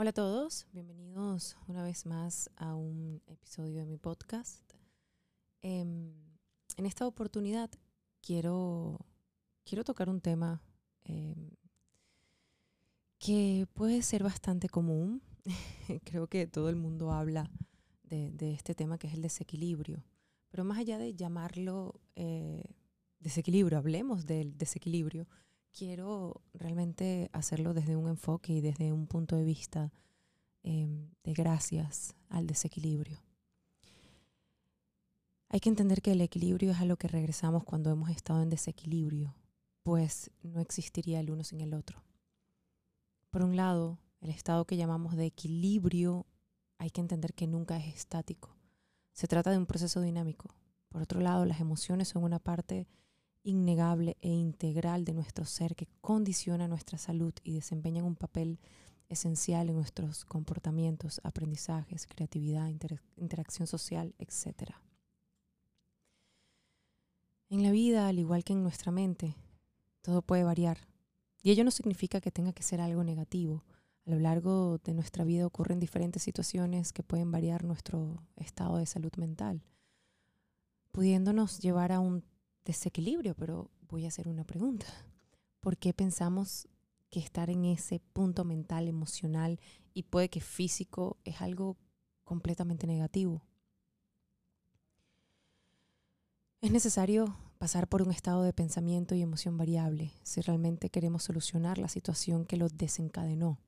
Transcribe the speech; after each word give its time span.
Hola 0.00 0.10
a 0.10 0.12
todos, 0.12 0.68
bienvenidos 0.72 1.56
una 1.66 1.82
vez 1.82 2.06
más 2.06 2.48
a 2.54 2.76
un 2.76 3.20
episodio 3.26 3.80
de 3.80 3.84
mi 3.84 3.98
podcast. 3.98 4.62
Em, 5.60 6.12
en 6.76 6.86
esta 6.86 7.04
oportunidad 7.04 7.68
quiero, 8.20 9.04
quiero 9.64 9.82
tocar 9.82 10.08
un 10.08 10.20
tema 10.20 10.62
em, 11.02 11.50
que 13.18 13.66
puede 13.74 14.02
ser 14.02 14.22
bastante 14.22 14.68
común. 14.68 15.20
Creo 16.04 16.28
que 16.28 16.46
todo 16.46 16.68
el 16.68 16.76
mundo 16.76 17.10
habla 17.10 17.50
de, 18.04 18.52
este 18.52 18.76
tema 18.76 18.98
que 18.98 19.08
es 19.08 19.14
el 19.14 19.22
desequilibrio. 19.22 20.04
Pero 20.48 20.62
más 20.62 20.78
allá 20.78 20.96
de 20.96 21.16
llamarlo 21.16 22.00
eh, 22.14 22.62
desequilibrio, 23.18 23.76
hablemos 23.78 24.26
del 24.26 24.56
desequilibrio 24.56 25.26
quiero 25.72 26.42
realmente 26.54 27.30
hacerlo 27.32 27.74
desde 27.74 27.96
un 27.96 28.08
enfoque 28.08 28.52
y 28.52 28.60
desde 28.60 28.92
un 28.92 29.06
punto 29.06 29.36
de 29.36 29.44
vista 29.44 29.92
em, 30.62 31.10
de 31.22 31.32
gracias 31.32 32.14
al 32.28 32.46
desequilibrio. 32.46 33.22
Hay 35.50 35.60
que 35.60 35.70
entender 35.70 36.02
que 36.02 36.12
el 36.12 36.20
equilibrio 36.20 36.72
es 36.72 36.78
a 36.78 36.84
lo 36.84 36.96
que 36.98 37.08
regresamos 37.08 37.64
cuando 37.64 37.90
hemos 37.90 38.10
estado 38.10 38.42
en 38.42 38.50
desequilibrio, 38.50 39.34
pues 39.82 40.30
no 40.42 40.60
existiría 40.60 41.20
el 41.20 41.30
uno 41.30 41.42
sin 41.42 41.62
el 41.62 41.72
otro. 41.72 42.02
Por 43.30 43.42
un 43.42 43.56
lado, 43.56 43.98
el 44.20 44.30
estado 44.30 44.66
que 44.66 44.76
llamamos 44.76 45.16
de 45.16 45.26
equilibrio 45.26 46.26
hay 46.78 46.90
que 46.90 47.00
entender 47.00 47.34
que 47.34 47.46
nunca 47.46 47.78
es 47.78 47.94
estático. 47.94 48.56
Se 49.12 49.26
trata 49.26 49.50
de 49.50 49.58
un 49.58 49.66
proceso 49.66 50.00
dinámico. 50.00 50.54
Por 50.88 51.02
otro 51.02 51.20
lado, 51.20 51.44
las 51.44 51.60
emociones 51.60 52.08
son 52.08 52.24
una 52.24 52.38
parte 52.38 52.86
innegable 53.48 54.18
e 54.20 54.28
integral 54.28 55.06
de 55.06 55.14
nuestro 55.14 55.46
ser 55.46 55.74
que 55.74 55.88
condiciona 56.02 56.68
nuestra 56.68 56.98
salud 56.98 57.32
y 57.42 57.54
desempeñan 57.54 58.04
un 58.04 58.14
papel 58.14 58.58
esencial 59.08 59.70
en 59.70 59.76
nuestros 59.76 60.26
comportamientos, 60.26 61.18
aprendizajes, 61.24 62.06
creatividad, 62.06 62.68
interacción 63.16 63.66
social, 63.66 64.14
etc. 64.18 64.72
En 67.48 67.62
la 67.62 67.70
vida, 67.70 68.06
al 68.06 68.18
igual 68.18 68.44
que 68.44 68.52
en 68.52 68.62
nuestra 68.62 68.92
mente, 68.92 69.34
todo 70.02 70.20
puede 70.20 70.44
variar. 70.44 70.86
Y 71.42 71.50
ello 71.50 71.64
no 71.64 71.70
significa 71.70 72.20
que 72.20 72.30
tenga 72.30 72.52
que 72.52 72.62
ser 72.62 72.82
algo 72.82 73.02
negativo. 73.02 73.64
A 74.04 74.10
lo 74.10 74.18
largo 74.18 74.76
de 74.84 74.92
nuestra 74.92 75.24
vida 75.24 75.46
ocurren 75.46 75.80
diferentes 75.80 76.22
situaciones 76.22 76.92
que 76.92 77.02
pueden 77.02 77.30
variar 77.32 77.64
nuestro 77.64 78.22
estado 78.36 78.76
de 78.76 78.84
salud 78.84 79.12
mental, 79.16 79.62
pudiéndonos 80.90 81.60
llevar 81.60 81.92
a 81.92 82.00
un 82.00 82.24
desequilibrio, 82.68 83.34
pero 83.34 83.70
voy 83.88 84.04
a 84.04 84.08
hacer 84.08 84.28
una 84.28 84.44
pregunta. 84.44 84.86
¿Por 85.60 85.78
qué 85.78 85.94
pensamos 85.94 86.68
que 87.10 87.18
estar 87.18 87.48
en 87.48 87.64
ese 87.64 87.98
punto 88.12 88.44
mental, 88.44 88.88
emocional 88.88 89.58
y 89.94 90.02
puede 90.02 90.28
que 90.28 90.42
físico 90.42 91.16
es 91.24 91.40
algo 91.40 91.78
completamente 92.24 92.86
negativo? 92.86 93.42
Es 96.60 96.70
necesario 96.70 97.34
pasar 97.56 97.88
por 97.88 98.02
un 98.02 98.12
estado 98.12 98.42
de 98.42 98.52
pensamiento 98.52 99.14
y 99.14 99.22
emoción 99.22 99.56
variable 99.56 100.12
si 100.22 100.42
realmente 100.42 100.90
queremos 100.90 101.22
solucionar 101.22 101.78
la 101.78 101.88
situación 101.88 102.44
que 102.44 102.58
lo 102.58 102.68
desencadenó. 102.68 103.58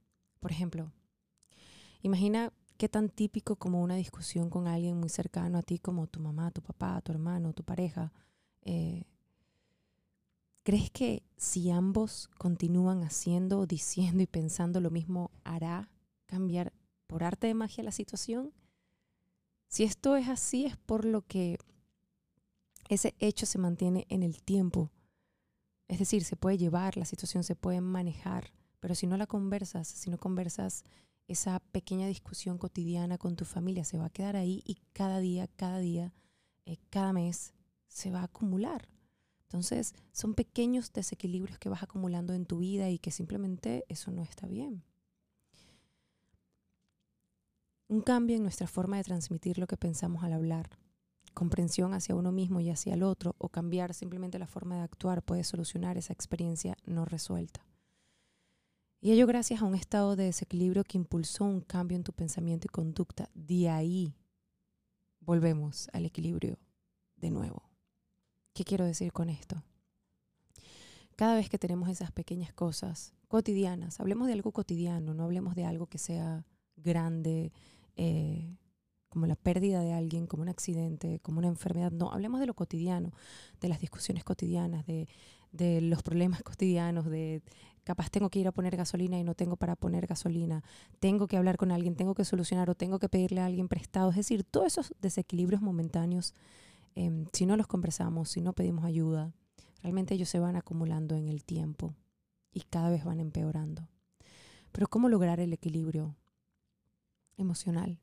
Por 0.41 0.53
ejemplo, 0.53 0.92
imagina 2.03 2.53
qué 2.77 2.91
tan 2.91 3.09
típico 3.09 3.57
como 3.57 3.83
una 3.83 3.95
discusión 3.95 4.51
con 4.51 4.69
alguien 4.69 4.98
muy 4.98 5.09
cercano 5.09 5.57
a 5.57 5.62
ti 5.62 5.79
como 5.79 6.07
tu 6.07 6.20
mamá, 6.20 6.51
tu 6.51 6.61
papá, 6.61 7.01
tu 7.01 7.12
hermano, 7.12 7.55
tu 7.55 7.64
pareja, 7.64 8.12
eh, 8.62 9.05
¿crees 10.62 10.91
que 10.91 11.22
si 11.36 11.70
ambos 11.70 12.28
continúan 12.39 13.02
haciendo, 13.02 13.67
diciendo 13.67 14.22
y 14.22 14.27
pensando 14.27 14.80
lo 14.80 14.91
mismo, 14.91 15.30
hará 15.44 15.91
cambiar 16.27 16.72
por 17.06 17.25
arte 17.25 17.47
de 17.47 17.55
magia 17.55 17.84
la 17.84 17.92
situación? 17.92 18.52
Si 19.69 19.85
esto 19.85 20.17
es 20.17 20.29
así, 20.29 20.67
es 20.67 20.77
por 20.77 21.05
lo 21.05 21.23
que 21.23 21.58
ese 22.89 23.14
hecho 23.20 23.46
se 23.46 23.58
mantiene 23.58 24.07
en 24.08 24.23
el 24.23 24.42
tiempo. 24.42 24.90
Es 25.86 25.98
decir, 25.98 26.24
se 26.24 26.36
puede 26.36 26.58
llevar, 26.58 26.96
la 26.96 27.05
situación 27.05 27.45
se 27.45 27.56
puede 27.56 27.80
manejar, 27.80 28.52
pero 28.80 28.95
si 28.95 29.06
no 29.06 29.17
la 29.17 29.27
conversas, 29.27 29.89
si 29.89 30.11
no 30.11 30.18
conversas 30.18 30.85
esa 31.29 31.61
pequeña 31.61 32.08
discusión 32.08 32.58
cotidiana 32.58 33.17
con 33.17 33.36
tu 33.36 33.45
familia, 33.45 33.85
se 33.85 33.98
va 33.98 34.06
a 34.06 34.11
quedar 34.11 34.36
ahí 34.36 34.62
y 34.64 34.79
cada 34.92 35.20
día, 35.20 35.46
cada 35.46 35.79
día, 35.79 36.12
eh, 36.67 36.79
cada 36.90 37.12
mes 37.12 37.55
se 37.90 38.11
va 38.11 38.20
a 38.20 38.24
acumular. 38.24 38.89
Entonces, 39.42 39.95
son 40.12 40.34
pequeños 40.34 40.92
desequilibrios 40.92 41.58
que 41.58 41.68
vas 41.68 41.83
acumulando 41.83 42.33
en 42.34 42.46
tu 42.46 42.58
vida 42.58 42.89
y 42.89 42.98
que 42.98 43.11
simplemente 43.11 43.84
eso 43.89 44.11
no 44.12 44.23
está 44.23 44.46
bien. 44.46 44.84
Un 47.89 48.00
cambio 48.00 48.36
en 48.36 48.42
nuestra 48.45 48.68
forma 48.68 48.96
de 48.96 49.02
transmitir 49.02 49.58
lo 49.58 49.67
que 49.67 49.77
pensamos 49.77 50.23
al 50.23 50.33
hablar, 50.33 50.70
comprensión 51.34 51.92
hacia 51.95 52.14
uno 52.14 52.30
mismo 52.30 52.61
y 52.61 52.70
hacia 52.70 52.95
el 52.95 53.02
otro, 53.02 53.34
o 53.39 53.48
cambiar 53.48 53.92
simplemente 53.92 54.39
la 54.39 54.46
forma 54.46 54.77
de 54.77 54.83
actuar 54.83 55.24
puede 55.24 55.42
solucionar 55.42 55.98
esa 55.98 56.12
experiencia 56.12 56.77
no 56.86 57.05
resuelta. 57.05 57.67
Y 59.00 59.11
ello 59.11 59.27
gracias 59.27 59.62
a 59.62 59.64
un 59.64 59.74
estado 59.74 60.14
de 60.14 60.24
desequilibrio 60.24 60.84
que 60.84 60.98
impulsó 60.98 61.45
un 61.45 61.62
cambio 61.62 61.96
en 61.96 62.05
tu 62.05 62.12
pensamiento 62.12 62.67
y 62.67 62.68
conducta. 62.68 63.30
De 63.34 63.68
ahí 63.68 64.14
volvemos 65.18 65.89
al 65.92 66.05
equilibrio 66.06 66.58
de 67.17 67.30
nuevo. 67.30 67.70
¿Qué 68.61 68.65
quiero 68.65 68.85
decir 68.85 69.11
con 69.11 69.31
esto? 69.31 69.65
Cada 71.17 71.35
vez 71.35 71.48
que 71.48 71.57
tenemos 71.57 71.89
esas 71.89 72.13
pequeñas 72.13 72.53
cosas 72.53 73.15
cotidianas, 73.27 74.01
hablemos 74.01 74.27
de 74.27 74.35
algo 74.35 74.53
cotidiano, 74.53 75.15
no 75.15 75.25
hablemos 75.25 75.55
de 75.55 75.65
algo 75.65 75.87
que 75.87 75.97
sea 75.97 76.45
grande, 76.77 77.55
eh, 77.97 78.59
como 79.09 79.25
la 79.25 79.35
pérdida 79.35 79.81
de 79.81 79.95
alguien, 79.95 80.27
como 80.27 80.43
un 80.43 80.51
accidente, 80.51 81.21
como 81.21 81.39
una 81.39 81.48
enfermedad, 81.48 81.91
no, 81.91 82.13
hablemos 82.13 82.39
de 82.39 82.48
lo 82.48 82.53
cotidiano, 82.53 83.15
de 83.63 83.69
las 83.71 83.81
discusiones 83.81 84.25
cotidianas, 84.25 84.85
de, 84.85 85.09
de 85.53 85.81
los 85.81 86.03
problemas 86.03 86.42
cotidianos, 86.42 87.07
de 87.07 87.42
capaz 87.83 88.11
tengo 88.11 88.29
que 88.29 88.41
ir 88.41 88.48
a 88.48 88.53
poner 88.53 88.77
gasolina 88.77 89.19
y 89.19 89.25
no 89.25 89.35
tengo 89.35 89.57
para 89.57 89.75
poner 89.75 90.07
gasolina, 90.07 90.63
tengo 90.98 91.29
que 91.29 91.39
hablar 91.39 91.57
con 91.57 91.73
alguien, 91.73 91.97
tengo 91.97 92.15
que 92.15 92.27
solucionar 92.27 92.69
o 92.69 92.75
tengo 92.75 92.98
que 92.98 93.09
pedirle 93.09 93.41
a 93.41 93.47
alguien 93.47 93.69
prestado, 93.69 94.11
es 94.11 94.17
decir, 94.17 94.45
todos 94.45 94.67
esos 94.67 94.95
desequilibrios 95.01 95.63
momentáneos 95.63 96.35
Em, 97.02 97.24
si 97.33 97.46
no 97.46 97.56
los 97.56 97.66
conversamos, 97.66 98.28
si 98.28 98.42
no 98.42 98.52
pedimos 98.52 98.84
ayuda, 98.84 99.33
realmente 99.83 100.12
ellos 100.12 100.28
se 100.28 100.38
van 100.38 100.55
acumulando 100.55 101.16
en 101.16 101.30
el 101.30 101.44
tiempo 101.44 101.94
y 102.52 102.61
cada 102.61 102.90
vez 102.90 103.05
van 103.05 103.20
empeorando. 103.20 103.88
Pero 104.70 104.86
¿cómo 104.86 105.08
lograr 105.08 105.40
el 105.40 105.55
equilibrio 105.55 106.14
emocional? 107.38 107.98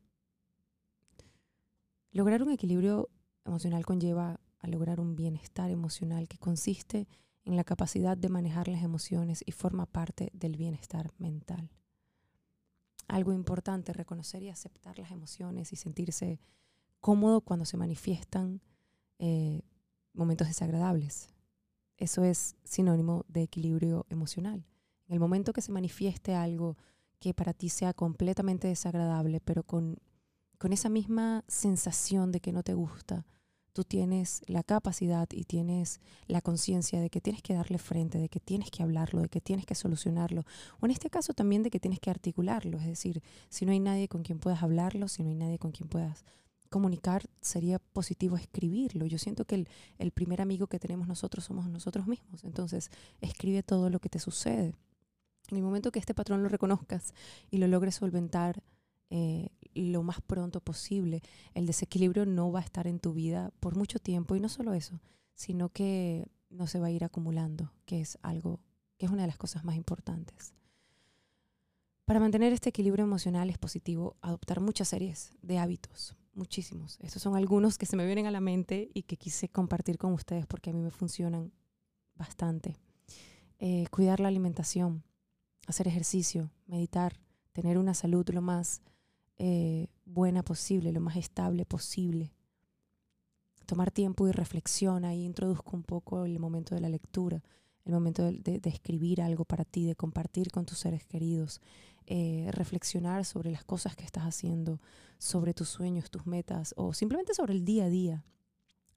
Lograr 2.11 2.41
un 2.41 2.49
equilibrio 2.49 3.11
emocional 3.45 3.85
conlleva 3.85 4.39
a 4.57 4.67
lograr 4.67 4.99
un 4.99 5.15
bienestar 5.15 5.69
emocional 5.69 6.27
que 6.27 6.39
consiste 6.39 7.07
en 7.43 7.55
la 7.55 7.63
capacidad 7.63 8.17
de 8.17 8.29
manejar 8.29 8.67
las 8.67 8.81
emociones 8.81 9.43
y 9.45 9.51
forma 9.51 9.85
parte 9.85 10.31
del 10.33 10.57
bienestar 10.57 11.11
mental. 11.19 11.69
Algo 13.07 13.31
importante, 13.31 13.93
reconocer 13.93 14.41
y 14.41 14.49
aceptar 14.49 14.97
las 14.97 15.11
emociones 15.11 15.71
y 15.71 15.75
sentirse 15.75 16.39
cómodo 16.99 17.41
cuando 17.41 17.65
se 17.65 17.77
manifiestan 17.77 18.59
eh, 19.19 19.61
momentos 20.13 20.47
desagradables. 20.47 21.29
Eso 21.97 22.23
es 22.23 22.55
sinónimo 22.63 23.25
de 23.27 23.43
equilibrio 23.43 24.05
emocional. 24.09 24.65
En 25.07 25.13
el 25.13 25.19
momento 25.19 25.53
que 25.53 25.61
se 25.61 25.71
manifieste 25.71 26.35
algo 26.35 26.77
que 27.19 27.33
para 27.33 27.53
ti 27.53 27.69
sea 27.69 27.93
completamente 27.93 28.67
desagradable, 28.67 29.39
pero 29.39 29.63
con, 29.63 29.97
con 30.57 30.73
esa 30.73 30.89
misma 30.89 31.43
sensación 31.47 32.31
de 32.31 32.39
que 32.39 32.51
no 32.51 32.61
te 32.61 32.73
gusta, 32.73 33.25
tú 33.73 33.83
tienes 33.83 34.41
la 34.47 34.63
capacidad 34.63 35.27
y 35.31 35.43
tienes 35.43 35.99
la 36.25 36.41
conciencia 36.41 36.99
de 36.99 37.09
que 37.09 37.21
tienes 37.21 37.43
que 37.43 37.53
darle 37.53 37.77
frente, 37.77 38.17
de 38.17 38.27
que 38.27 38.39
tienes 38.39 38.71
que 38.71 38.81
hablarlo, 38.81 39.21
de 39.21 39.29
que 39.29 39.39
tienes 39.39 39.65
que 39.65 39.75
solucionarlo, 39.75 40.45
o 40.79 40.85
en 40.85 40.91
este 40.91 41.11
caso 41.11 41.33
también 41.33 41.61
de 41.61 41.69
que 41.69 41.79
tienes 41.79 41.99
que 41.99 42.09
articularlo, 42.09 42.79
es 42.79 42.87
decir, 42.87 43.21
si 43.49 43.65
no 43.67 43.71
hay 43.71 43.79
nadie 43.79 44.07
con 44.07 44.23
quien 44.23 44.39
puedas 44.39 44.63
hablarlo, 44.63 45.07
si 45.07 45.21
no 45.21 45.29
hay 45.29 45.35
nadie 45.35 45.59
con 45.59 45.71
quien 45.71 45.89
puedas 45.89 46.25
comunicar, 46.67 47.29
sería 47.41 47.79
positivo 47.79 48.37
escribirlo. 48.37 49.05
Yo 49.05 49.17
siento 49.17 49.45
que 49.45 49.65
el, 49.97 50.11
primer 50.11 50.41
amigo 50.41 50.67
que 50.67 50.79
tenemos 50.79 51.07
nosotros 51.07 51.45
somos 51.45 51.69
nosotros 51.69 52.07
mismos. 52.07 52.43
Entonces, 52.43 52.91
escribe 53.21 53.63
todo 53.63 53.89
lo 53.89 53.99
que 53.99 54.09
te 54.09 54.19
sucede. 54.19 54.75
En 55.49 55.57
el 55.57 55.63
momento 55.63 55.91
que 55.91 55.99
este 55.99 56.13
patrón 56.13 56.43
lo 56.43 56.49
reconozcas 56.49 57.13
y 57.49 57.57
lo 57.57 57.67
logres 57.67 57.95
solventar 57.95 58.63
eh, 59.09 59.49
lo 59.73 60.03
más 60.03 60.21
pronto 60.21 60.59
posible, 60.59 61.21
el 61.53 61.65
desequilibrio 61.65 62.25
no 62.25 62.51
va 62.51 62.59
a 62.59 62.63
estar 62.63 62.87
en 62.87 62.99
tu 62.99 63.13
vida 63.13 63.51
por 63.59 63.75
mucho 63.75 63.99
tiempo. 63.99 64.35
Y 64.35 64.39
no 64.39 64.49
solo 64.49 64.73
eso, 64.73 64.99
sino 65.33 65.69
que 65.69 66.27
no 66.49 66.67
se 66.67 66.79
va 66.79 66.87
a 66.87 66.91
ir 66.91 67.03
acumulando, 67.03 67.71
que 67.85 68.01
es 68.01 68.17
algo, 68.21 68.59
que 68.97 69.05
es 69.05 69.11
una 69.11 69.23
de 69.23 69.27
las 69.27 69.37
cosas 69.37 69.63
más 69.63 69.75
importantes. 69.75 70.53
Para 72.07 72.21
mantener 72.21 72.53
este 72.53 72.69
equilibrio 72.69 73.03
emocional 73.03 73.49
es 73.49 73.57
positivo 73.57 74.15
adoptar 74.21 74.61
muchas 74.61 74.87
series 74.87 75.33
de 75.41 75.57
hábitos, 75.57 76.15
muchísimos. 76.37 76.97
Estos 77.01 77.21
son 77.21 77.35
algunos 77.35 77.77
que 77.77 77.85
se 77.85 77.97
me 77.97 78.05
vienen 78.05 78.27
a 78.27 78.31
la 78.31 78.41
mente 78.41 78.89
y 78.93 79.03
que 79.03 79.17
quise 79.17 79.49
compartir 79.49 79.97
con 79.97 80.13
ustedes 80.13 80.45
porque 80.45 80.69
a 80.69 80.73
mí 80.73 80.81
me 80.81 80.91
funcionan 80.91 81.51
bastante. 82.15 82.77
Eh, 83.59 83.87
cuidar 83.89 84.19
la 84.19 84.27
alimentación, 84.27 85.03
hacer 85.65 85.87
ejercicio, 85.87 86.51
meditar, 86.67 87.19
tener 87.53 87.77
una 87.77 87.93
salud 87.93 88.27
lo 88.29 88.41
más 88.41 88.81
eh, 89.39 89.87
buena 90.05 90.43
posible, 90.43 90.91
lo 90.91 91.01
más 91.01 91.17
estable 91.17 91.65
posible. 91.65 92.33
Tomar 93.65 93.91
tiempo 93.91 94.27
y 94.27 94.31
reflexión, 94.31 95.05
ahí 95.05 95.25
introduzco 95.25 95.75
un 95.75 95.83
poco 95.83 96.25
el 96.25 96.39
momento 96.39 96.75
de 96.75 96.81
la 96.81 96.89
lectura, 96.89 97.43
el 97.83 97.93
momento 97.93 98.23
de, 98.31 98.61
escribir 98.65 99.21
algo 99.21 99.43
para 99.45 99.65
ti, 99.65 99.85
de 99.85 99.95
compartir 99.95 100.51
con 100.51 100.65
tus 100.65 100.79
seres 100.79 101.05
queridos, 101.05 101.61
eh, 102.07 102.49
reflexionar 102.51 103.25
sobre 103.25 103.51
las 103.51 103.63
cosas 103.63 103.95
que 103.95 104.05
estás 104.05 104.23
haciendo, 104.23 104.81
sobre 105.17 105.53
tus 105.53 105.69
sueños, 105.69 106.09
tus 106.09 106.25
metas 106.25 106.73
o 106.77 106.93
simplemente 106.93 107.33
sobre 107.33 107.53
el 107.53 107.65
día 107.65 107.85
a 107.85 107.89
día. 107.89 108.25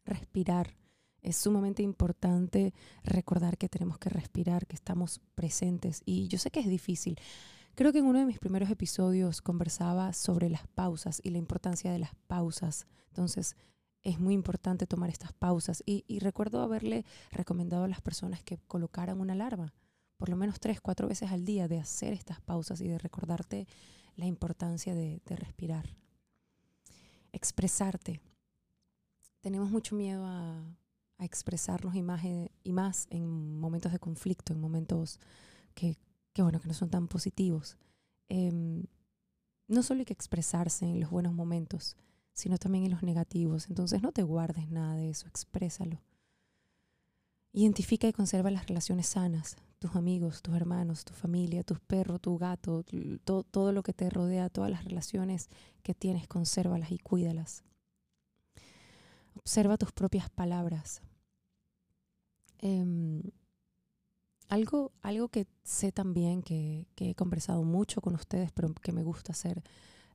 Respirar. 0.04 0.76
Es 1.22 1.36
sumamente 1.36 1.82
importante 1.82 2.72
recordar 3.04 3.58
que 3.58 3.68
tenemos 3.68 3.98
que 3.98 4.08
respirar, 4.08 4.66
que 4.66 4.76
estamos 4.76 5.20
presentes. 5.34 6.02
Y 6.06 6.28
yo 6.28 6.38
sé 6.38 6.50
que 6.50 6.60
es 6.60 6.66
difícil. 6.66 7.18
Creo 7.74 7.92
que 7.92 7.98
en 7.98 8.06
uno 8.06 8.18
de 8.18 8.26
mis 8.26 8.38
primeros 8.38 8.70
episodios 8.70 9.42
conversaba 9.42 10.12
sobre 10.12 10.48
las 10.48 10.66
pausas 10.68 11.20
y 11.22 11.30
la 11.30 11.38
importancia 11.38 11.92
de 11.92 11.98
las 11.98 12.14
pausas. 12.26 12.86
Entonces, 13.08 13.56
es 14.02 14.18
muy 14.18 14.34
importante 14.34 14.86
tomar 14.86 15.10
estas 15.10 15.32
pausas. 15.32 15.82
Y, 15.84 16.04
recuerdo 16.20 16.62
haberle 16.62 17.04
recomendado 17.30 17.84
a 17.84 17.88
las 17.88 18.00
personas 18.00 18.42
que 18.42 18.58
colocaran 18.66 19.20
una 19.20 19.34
alarma, 19.34 19.74
por 20.20 20.28
lo 20.28 20.36
menos 20.36 20.60
tres, 20.60 20.82
cuatro 20.82 21.08
veces 21.08 21.32
al 21.32 21.46
día, 21.46 21.66
de 21.66 21.78
hacer 21.78 22.12
estas 22.12 22.42
pausas 22.42 22.82
y 22.82 22.88
de 22.88 22.98
recordarte 22.98 23.66
la 24.16 24.26
importancia 24.26 24.94
de, 24.94 25.22
respirar. 25.24 25.96
Expresarte. 27.32 28.20
Tenemos 29.40 29.70
mucho 29.70 29.96
miedo 29.96 30.26
a, 30.26 30.62
expresarnos 31.20 31.94
y 31.94 32.02
más, 32.02 32.22
y 32.64 32.72
más 32.72 33.06
en 33.08 33.58
momentos 33.58 33.92
de 33.92 33.98
conflicto, 33.98 34.52
en 34.52 34.60
momentos 34.60 35.18
que, 35.74 35.96
bueno, 36.36 36.60
que 36.60 36.68
no 36.68 36.74
son 36.74 36.90
tan 36.90 37.08
positivos. 37.08 37.78
Em, 38.28 38.84
no 39.68 39.82
solo 39.82 40.00
hay 40.00 40.06
que 40.06 40.12
expresarse 40.12 40.84
en 40.84 41.00
los 41.00 41.08
buenos 41.08 41.32
momentos, 41.32 41.96
sino 42.34 42.58
también 42.58 42.84
en 42.84 42.90
los 42.90 43.02
negativos. 43.02 43.68
Entonces 43.68 44.02
no 44.02 44.12
te 44.12 44.22
guardes 44.22 44.68
nada 44.70 44.96
de 44.96 45.08
eso, 45.08 45.28
exprésalo. 45.28 46.02
Identifica 47.52 48.06
y 48.06 48.12
conserva 48.12 48.50
las 48.50 48.66
relaciones 48.66 49.06
sanas, 49.06 49.56
tus 49.80 49.96
amigos, 49.96 50.42
tus 50.42 50.54
hermanos, 50.54 51.04
tu 51.04 51.14
familia, 51.14 51.64
tus 51.64 51.80
perros, 51.80 52.20
tu 52.20 52.36
gato, 52.36 52.84
todo, 53.24 53.42
todo 53.42 53.72
lo 53.72 53.82
que 53.82 53.94
te 53.94 54.10
rodea, 54.10 54.50
todas 54.50 54.70
las 54.70 54.84
relaciones 54.84 55.48
que 55.82 55.94
tienes, 55.94 56.28
consérvalas 56.28 56.92
y 56.92 56.98
cuídalas. 56.98 57.64
Observa 59.34 59.78
tus 59.78 59.90
propias 59.90 60.28
palabras. 60.28 61.00
Em, 62.58 63.22
algo, 64.48 64.92
algo 65.00 65.28
que 65.28 65.46
sé 65.62 65.92
también, 65.92 66.42
que, 66.42 66.86
que 66.94 67.10
he 67.10 67.14
conversado 67.14 67.62
mucho 67.62 68.02
con 68.02 68.14
ustedes, 68.14 68.52
pero 68.52 68.74
que 68.74 68.92
me 68.92 69.02
gusta 69.02 69.32
ser 69.32 69.62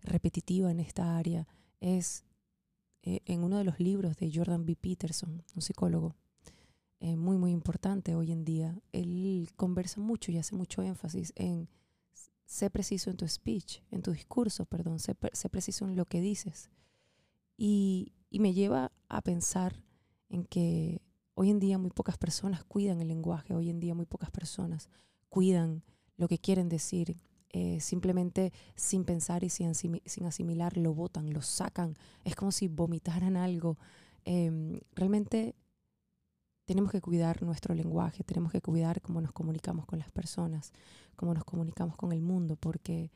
repetitiva 0.04 0.70
en 0.70 0.80
esta 0.80 1.18
área, 1.18 1.48
es 1.80 2.24
eh, 3.02 3.22
en 3.26 3.44
uno 3.44 3.58
de 3.58 3.64
los 3.64 3.80
libros 3.80 4.16
de 4.18 4.32
Jordan 4.32 4.64
B. 4.64 4.76
Peterson, 4.76 5.44
un 5.56 5.62
psicólogo 5.64 6.16
eh, 7.00 7.16
muy, 7.16 7.38
muy 7.38 7.52
importante 7.52 8.16
hoy 8.16 8.32
en 8.32 8.46
día. 8.46 8.80
Él 8.92 9.50
conversa 9.56 10.00
mucho 10.00 10.32
y 10.32 10.38
hace 10.38 10.56
mucho 10.56 10.82
énfasis 10.82 11.34
en 11.36 11.70
ser 12.46 12.72
preciso 12.72 13.10
en 13.10 13.18
tu 13.18 13.28
speech, 13.28 13.82
en 13.92 14.02
tu 14.02 14.12
discurso, 14.12 14.66
perdón, 14.66 15.00
sé, 15.00 15.16
preciso 15.16 15.86
en 15.86 15.96
lo 15.96 16.06
que 16.06 16.22
dices. 16.22 16.70
Y, 17.58 18.14
y 18.30 18.40
me 18.40 18.54
lleva 18.54 18.92
a 19.10 19.22
pensar 19.22 19.84
en 20.30 20.46
que 20.46 21.02
hoy 21.34 21.50
en 21.50 21.60
día 21.60 21.78
muy 21.78 21.92
pocas 21.92 22.18
personas 22.18 22.64
cuidan 22.64 23.02
el 23.02 23.08
lenguaje, 23.08 23.54
hoy 23.54 23.70
en 23.70 23.80
día 23.80 23.96
muy 23.96 24.06
pocas 24.06 24.32
personas 24.32 24.90
cuidan 25.30 25.84
lo 26.16 26.30
que 26.30 26.40
quieren 26.40 26.70
decir 26.70 27.18
eh, 27.50 27.80
simplemente 27.80 28.52
sin 28.76 29.06
pensar 29.06 29.46
y 29.46 29.50
sin, 29.50 29.76
sin, 29.76 30.26
asimilar 30.26 30.76
lo 30.76 30.94
botan, 30.94 31.32
lo 31.32 31.42
sacan. 31.42 31.98
Es 32.26 32.36
como 32.36 32.52
si 32.52 32.68
vomitaran 32.68 33.38
algo. 33.38 33.78
Em, 34.26 34.82
realmente 34.94 35.56
tenemos 36.66 36.92
que 36.92 37.02
cuidar 37.02 37.42
nuestro 37.44 37.74
lenguaje, 37.74 38.24
tenemos 38.24 38.52
que 38.52 38.62
cuidar 38.62 39.02
cómo 39.02 39.22
nos 39.22 39.32
comunicamos 39.32 39.86
con 39.86 40.00
las 40.00 40.12
personas, 40.12 40.74
cómo 41.16 41.34
nos 41.34 41.44
comunicamos 41.44 41.96
con 41.96 42.12
el 42.12 42.22
mundo, 42.22 42.56
porque 42.56 43.12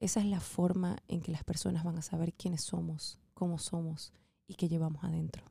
esa 0.00 0.20
es 0.20 0.26
la 0.26 0.40
forma 0.40 0.98
en 1.08 1.22
que 1.22 1.32
las 1.32 1.44
personas 1.44 1.84
van 1.84 1.98
a 1.98 2.02
saber 2.02 2.32
quiénes 2.34 2.62
somos, 2.62 3.18
cómo 3.34 3.58
somos 3.58 4.12
y 4.46 4.54
qué 4.54 4.68
llevamos 4.68 5.04
adentro. 5.04 5.44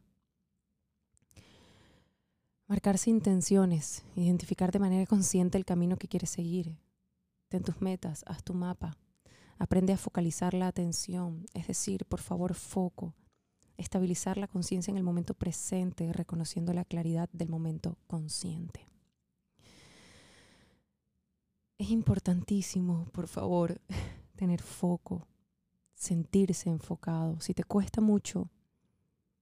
Marcarse 2.68 3.10
intenciones, 3.10 4.04
identificar 4.16 4.72
de 4.72 4.80
manera 4.80 5.06
consciente 5.06 5.58
el 5.58 5.66
camino 5.66 5.98
que 5.98 6.08
quieres 6.08 6.30
seguir, 6.30 6.78
Ten 7.52 7.64
tus 7.64 7.82
metas, 7.82 8.24
haz 8.28 8.46
tu 8.46 8.54
mapa. 8.54 8.96
Aprende 9.58 9.92
a 9.92 9.98
focalizar 9.98 10.54
la 10.54 10.68
atención, 10.68 11.46
es 11.54 11.68
decir, 11.68 12.06
por 12.06 12.22
favor, 12.22 12.54
foco. 12.54 13.14
Estabilizar 13.82 14.38
la 14.38 14.48
conciencia 14.48 14.92
en 14.92 14.98
el 14.98 15.04
momento 15.04 15.34
presente, 15.34 16.14
reconociendo 16.14 16.72
la 16.72 16.86
claridad 16.86 17.28
del 17.34 17.50
momento 17.50 17.98
consciente. 18.06 18.88
Es 21.80 21.90
importantísimo, 21.90 23.06
por 23.12 23.28
favor, 23.28 23.82
tener 24.36 24.62
foco, 24.62 25.28
sentirse 25.96 26.70
enfocado. 26.70 27.42
Si 27.42 27.56
te 27.56 27.64
cuesta 27.64 28.02
mucho, 28.02 28.50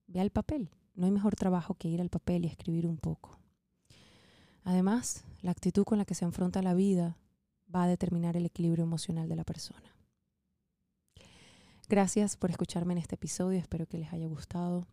ve 0.08 0.22
al 0.22 0.30
papel. 0.30 0.70
No 0.96 1.06
hay 1.06 1.12
mejor 1.12 1.36
trabajo 1.36 1.74
que 1.74 1.90
ir 1.90 2.00
al 2.00 2.10
papel 2.10 2.46
y 2.46 2.48
escribir 2.48 2.88
un 2.88 2.98
poco. 2.98 3.38
Además, 4.64 5.26
la 5.42 5.52
actitud 5.52 5.84
con 5.84 5.98
la 5.98 6.06
que 6.06 6.16
se 6.16 6.24
afronta 6.24 6.62
la 6.62 6.74
vida 6.74 7.18
va 7.76 7.84
a 7.84 7.88
determinar 7.88 8.38
el 8.38 8.46
equilibrio 8.46 8.86
emocional 8.86 9.28
de 9.28 9.36
la 9.36 9.44
persona. 9.44 9.99
Gracias 11.90 12.38
por 12.38 12.52
escucharme 12.52 12.94
en 12.94 13.00
este 13.00 13.16
episodio, 13.16 13.58
espero 13.58 13.88
que 13.88 13.98
les 13.98 14.14
haya 14.14 14.28
gustado. 14.28 14.86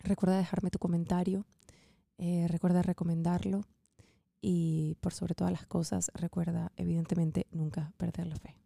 Recuerda 0.00 0.36
dejarme 0.36 0.70
tu 0.70 0.80
comentario, 0.80 1.46
eh, 2.18 2.48
recuerda 2.48 2.82
recomendarlo 2.82 3.60
y 4.40 4.96
por 5.00 5.14
sobre 5.14 5.36
todas 5.36 5.52
las 5.52 5.68
cosas 5.68 6.10
recuerda 6.14 6.72
evidentemente 6.76 7.46
nunca 7.52 7.92
perder 7.96 8.26
la 8.26 8.34
fe. 8.34 8.56